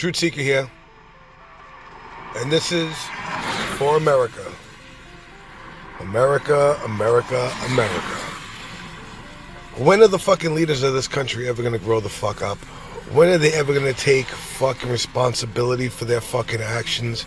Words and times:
Truth 0.00 0.16
Seeker 0.16 0.40
here. 0.40 0.70
And 2.36 2.50
this 2.50 2.72
is 2.72 2.90
for 3.76 3.98
America. 3.98 4.50
America, 5.98 6.80
America, 6.86 7.52
America. 7.66 8.16
When 9.76 10.02
are 10.02 10.08
the 10.08 10.18
fucking 10.18 10.54
leaders 10.54 10.82
of 10.82 10.94
this 10.94 11.06
country 11.06 11.46
ever 11.50 11.62
gonna 11.62 11.78
grow 11.78 12.00
the 12.00 12.08
fuck 12.08 12.40
up? 12.40 12.56
When 13.12 13.28
are 13.28 13.36
they 13.36 13.52
ever 13.52 13.74
gonna 13.74 13.92
take 13.92 14.24
fucking 14.24 14.88
responsibility 14.88 15.90
for 15.90 16.06
their 16.06 16.22
fucking 16.22 16.62
actions? 16.62 17.24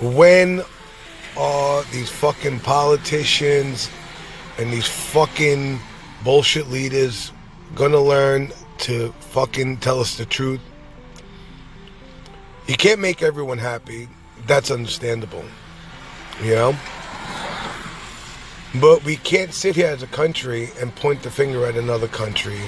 When 0.00 0.64
are 1.36 1.84
these 1.92 2.10
fucking 2.10 2.58
politicians 2.58 3.90
and 4.58 4.72
these 4.72 4.88
fucking 4.88 5.78
bullshit 6.24 6.68
leaders 6.68 7.30
gonna 7.76 8.00
learn 8.00 8.50
to 8.78 9.12
fucking 9.20 9.76
tell 9.76 10.00
us 10.00 10.16
the 10.16 10.26
truth? 10.26 10.60
You 12.68 12.76
can't 12.76 13.00
make 13.00 13.22
everyone 13.22 13.56
happy. 13.56 14.10
That's 14.46 14.70
understandable. 14.70 15.42
You 16.42 16.54
know? 16.54 16.76
But 18.78 19.02
we 19.04 19.16
can't 19.16 19.54
sit 19.54 19.74
here 19.74 19.86
as 19.86 20.02
a 20.02 20.06
country 20.06 20.68
and 20.78 20.94
point 20.94 21.22
the 21.22 21.30
finger 21.30 21.64
at 21.64 21.76
another 21.76 22.08
country, 22.08 22.60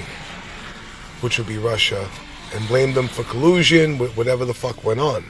which 1.21 1.37
would 1.37 1.47
be 1.47 1.59
Russia, 1.59 2.09
and 2.55 2.67
blame 2.67 2.95
them 2.95 3.07
for 3.07 3.23
collusion 3.25 3.99
with 3.99 4.17
whatever 4.17 4.43
the 4.43 4.55
fuck 4.55 4.83
went 4.83 4.99
on. 4.99 5.23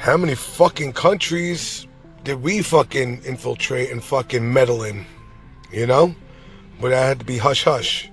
How 0.00 0.16
many 0.16 0.34
fucking 0.34 0.94
countries 0.94 1.86
did 2.24 2.42
we 2.42 2.62
fucking 2.62 3.22
infiltrate 3.22 3.92
and 3.92 4.02
fucking 4.02 4.52
meddle 4.52 4.82
in? 4.82 5.06
You 5.70 5.86
know? 5.86 6.16
But 6.80 6.88
that 6.88 7.04
had 7.04 7.20
to 7.20 7.24
be 7.24 7.38
hush 7.38 7.62
hush. 7.62 8.10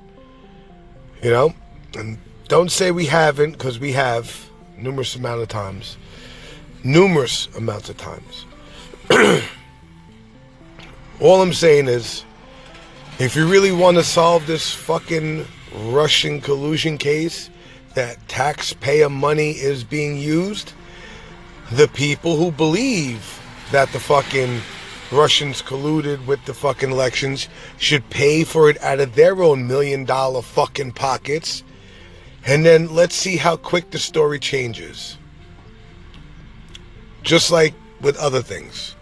You 1.24 1.32
know? 1.32 1.54
And 1.96 2.20
don't 2.48 2.72
say 2.72 2.91
we 2.91 3.08
haven't, 3.08 3.54
because 3.54 3.80
we 3.80 3.94
have 3.94 4.51
numerous 4.81 5.16
amount 5.16 5.41
of 5.41 5.48
times. 5.48 5.98
Numerous 6.84 7.48
amounts 7.55 7.90
of 7.90 7.98
times. 7.98 8.46
All 11.20 11.41
I'm 11.41 11.54
saying 11.54 11.88
is, 11.88 12.26
if 13.20 13.35
you 13.35 13.48
really 13.48 13.71
want 13.71 13.98
to 13.98 14.04
solve 14.04 14.48
this 14.48 14.73
fucking 14.73 15.46
Russian 15.76 16.41
collusion 16.41 16.98
case, 16.98 17.49
that 17.93 18.18
taxpayer 18.27 19.10
money 19.10 19.51
is 19.51 19.84
being 19.84 20.18
used, 20.18 20.73
the 21.71 21.88
people 21.90 22.35
who 22.38 22.51
believe 22.51 23.40
that 23.71 23.91
the 23.91 23.99
fucking 23.99 24.62
Russians 25.12 25.62
colluded 25.62 26.26
with 26.26 26.43
the 26.45 26.54
fucking 26.54 26.90
elections 26.90 27.49
should 27.77 28.10
pay 28.10 28.43
for 28.43 28.70
it 28.70 28.82
out 28.82 28.99
of 28.99 29.16
their 29.16 29.43
own 29.43 29.68
million 29.68 30.05
dollar 30.05 30.41
fucking 30.41 30.93
pockets 30.93 31.63
and 32.46 32.66
then 32.66 32.94
let's 32.94 33.16
see 33.16 33.38
how 33.38 33.56
quick 33.56 33.92
the 33.92 34.00
story 34.00 34.40
changes. 34.40 35.18
Just 37.24 37.52
like 37.52 37.74
with 38.02 38.18
other 38.18 38.42
things. 38.42 38.96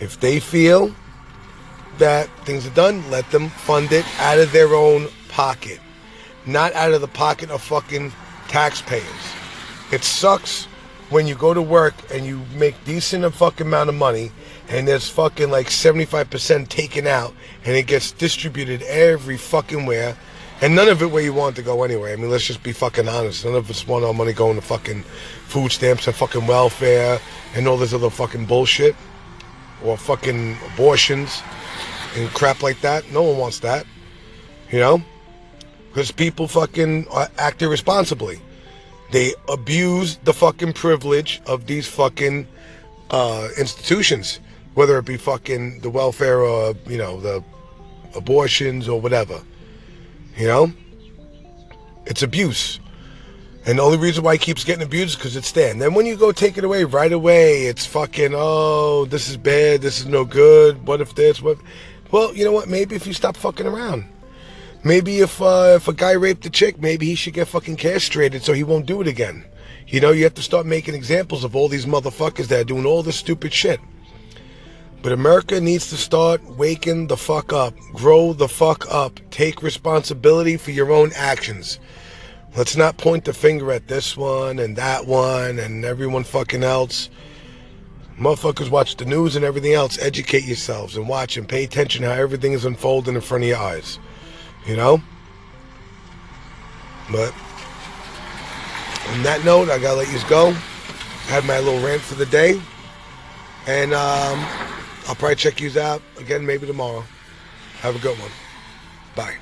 If 0.00 0.20
they 0.20 0.40
feel 0.40 0.94
that 1.98 2.28
things 2.44 2.66
are 2.66 2.74
done, 2.74 3.08
let 3.10 3.30
them 3.30 3.48
fund 3.50 3.92
it 3.92 4.06
out 4.20 4.38
of 4.38 4.52
their 4.52 4.74
own 4.74 5.08
pocket, 5.28 5.80
not 6.46 6.72
out 6.74 6.92
of 6.92 7.00
the 7.00 7.08
pocket 7.08 7.50
of 7.50 7.60
fucking 7.60 8.12
taxpayers. 8.46 9.04
It 9.90 10.04
sucks 10.04 10.64
when 11.10 11.26
you 11.26 11.34
go 11.34 11.54
to 11.54 11.62
work 11.62 11.94
and 12.12 12.24
you 12.24 12.42
make 12.54 12.74
decent 12.84 13.24
a 13.24 13.30
fucking 13.30 13.66
amount 13.66 13.88
of 13.88 13.94
money 13.94 14.30
and 14.68 14.86
there's 14.86 15.08
fucking 15.08 15.50
like 15.50 15.68
75% 15.68 16.68
taken 16.68 17.06
out 17.06 17.34
and 17.64 17.74
it 17.74 17.86
gets 17.86 18.12
distributed 18.12 18.82
every 18.82 19.38
fucking 19.38 19.86
where 19.86 20.16
and 20.60 20.74
none 20.74 20.88
of 20.88 21.02
it 21.02 21.10
where 21.10 21.22
you 21.22 21.32
want 21.32 21.54
to 21.56 21.62
go 21.62 21.84
anyway. 21.84 22.12
I 22.12 22.16
mean, 22.16 22.30
let's 22.30 22.44
just 22.44 22.62
be 22.64 22.72
fucking 22.72 23.08
honest. 23.08 23.44
None 23.44 23.54
of 23.54 23.70
us 23.70 23.86
want 23.86 24.04
our 24.04 24.12
money 24.12 24.32
going 24.32 24.56
to 24.56 24.62
fucking 24.62 25.02
food 25.46 25.70
stamps 25.70 26.06
and 26.08 26.16
fucking 26.16 26.46
welfare 26.46 27.20
and 27.54 27.68
all 27.68 27.76
this 27.76 27.92
other 27.92 28.10
fucking 28.10 28.46
bullshit. 28.46 28.96
Or 29.84 29.96
fucking 29.96 30.56
abortions 30.74 31.40
and 32.16 32.28
crap 32.30 32.64
like 32.64 32.80
that. 32.80 33.08
No 33.12 33.22
one 33.22 33.38
wants 33.38 33.60
that. 33.60 33.86
You 34.72 34.80
know? 34.80 35.02
Because 35.88 36.10
people 36.10 36.48
fucking 36.48 37.06
act 37.38 37.62
irresponsibly. 37.62 38.40
They 39.12 39.34
abuse 39.48 40.16
the 40.24 40.32
fucking 40.34 40.72
privilege 40.72 41.40
of 41.46 41.66
these 41.66 41.86
fucking 41.86 42.48
uh, 43.10 43.48
institutions. 43.56 44.40
Whether 44.74 44.98
it 44.98 45.06
be 45.06 45.16
fucking 45.16 45.80
the 45.80 45.90
welfare 45.90 46.40
or, 46.40 46.74
you 46.88 46.98
know, 46.98 47.20
the 47.20 47.44
abortions 48.16 48.88
or 48.88 49.00
whatever. 49.00 49.40
You 50.38 50.46
know? 50.46 50.72
It's 52.06 52.22
abuse. 52.22 52.80
And 53.66 53.78
the 53.78 53.82
only 53.82 53.98
reason 53.98 54.24
why 54.24 54.34
he 54.34 54.38
keeps 54.38 54.64
getting 54.64 54.84
abused 54.84 55.10
is 55.10 55.16
because 55.16 55.36
it's 55.36 55.52
there. 55.52 55.70
And 55.70 55.82
then 55.82 55.92
when 55.92 56.06
you 56.06 56.16
go 56.16 56.32
take 56.32 56.56
it 56.56 56.64
away 56.64 56.84
right 56.84 57.12
away, 57.12 57.66
it's 57.66 57.84
fucking, 57.84 58.32
oh, 58.34 59.04
this 59.06 59.28
is 59.28 59.36
bad, 59.36 59.82
this 59.82 60.00
is 60.00 60.06
no 60.06 60.24
good, 60.24 60.86
what 60.86 61.02
if 61.02 61.14
this, 61.14 61.42
what? 61.42 61.58
Well, 62.10 62.34
you 62.34 62.44
know 62.44 62.52
what? 62.52 62.68
Maybe 62.68 62.96
if 62.96 63.06
you 63.06 63.12
stop 63.12 63.36
fucking 63.36 63.66
around. 63.66 64.04
Maybe 64.84 65.18
if 65.18 65.42
uh, 65.42 65.74
if 65.76 65.88
a 65.88 65.92
guy 65.92 66.12
raped 66.12 66.46
a 66.46 66.50
chick, 66.50 66.80
maybe 66.80 67.06
he 67.06 67.14
should 67.16 67.34
get 67.34 67.48
fucking 67.48 67.76
castrated 67.76 68.42
so 68.42 68.52
he 68.52 68.62
won't 68.62 68.86
do 68.86 69.00
it 69.00 69.08
again. 69.08 69.44
You 69.88 70.00
know, 70.00 70.12
you 70.12 70.24
have 70.24 70.34
to 70.34 70.42
start 70.42 70.66
making 70.66 70.94
examples 70.94 71.44
of 71.44 71.56
all 71.56 71.68
these 71.68 71.84
motherfuckers 71.84 72.46
that 72.46 72.60
are 72.60 72.64
doing 72.64 72.86
all 72.86 73.02
this 73.02 73.16
stupid 73.16 73.52
shit. 73.52 73.80
But 75.02 75.12
America 75.12 75.60
needs 75.60 75.90
to 75.90 75.96
start 75.96 76.42
waking 76.56 77.06
the 77.06 77.16
fuck 77.16 77.52
up, 77.52 77.74
grow 77.94 78.32
the 78.32 78.48
fuck 78.48 78.84
up, 78.92 79.20
take 79.30 79.62
responsibility 79.62 80.56
for 80.56 80.72
your 80.72 80.90
own 80.90 81.12
actions. 81.14 81.78
Let's 82.56 82.76
not 82.76 82.96
point 82.96 83.24
the 83.24 83.32
finger 83.32 83.70
at 83.70 83.86
this 83.86 84.16
one 84.16 84.58
and 84.58 84.74
that 84.76 85.06
one 85.06 85.60
and 85.60 85.84
everyone 85.84 86.24
fucking 86.24 86.64
else. 86.64 87.10
Motherfuckers 88.18 88.70
watch 88.70 88.96
the 88.96 89.04
news 89.04 89.36
and 89.36 89.44
everything 89.44 89.74
else. 89.74 89.98
Educate 90.00 90.44
yourselves 90.44 90.96
and 90.96 91.08
watch 91.08 91.36
and 91.36 91.48
pay 91.48 91.62
attention 91.62 92.02
how 92.02 92.10
everything 92.10 92.52
is 92.52 92.64
unfolding 92.64 93.14
in 93.14 93.20
front 93.20 93.44
of 93.44 93.48
your 93.48 93.58
eyes. 93.58 94.00
You 94.66 94.76
know? 94.76 95.00
But 97.12 97.32
on 99.10 99.22
that 99.22 99.42
note, 99.44 99.70
I 99.70 99.78
gotta 99.78 99.98
let 99.98 100.12
you 100.12 100.18
go. 100.28 100.48
I 100.48 101.30
had 101.30 101.44
my 101.44 101.60
little 101.60 101.80
rant 101.86 102.02
for 102.02 102.16
the 102.16 102.26
day. 102.26 102.60
And 103.68 103.94
um 103.94 104.67
I'll 105.08 105.14
probably 105.14 105.36
check 105.36 105.60
you 105.60 105.80
out 105.80 106.02
again 106.18 106.44
maybe 106.44 106.66
tomorrow. 106.66 107.02
Have 107.80 107.96
a 107.96 107.98
good 107.98 108.18
one. 108.18 108.30
Bye. 109.16 109.38